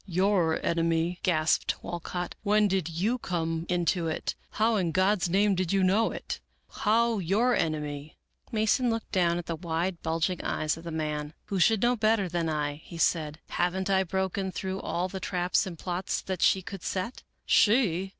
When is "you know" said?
5.71-6.09